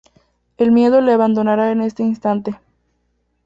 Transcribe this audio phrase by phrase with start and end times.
[0.57, 2.57] El miedo le abandonará en ese instante".